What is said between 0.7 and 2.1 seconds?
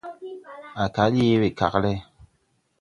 Á kal yee wekag lɛ.